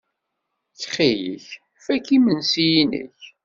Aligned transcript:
Ttxil-k, 0.71 1.47
fak 1.85 2.05
imensi-nnek. 2.17 3.21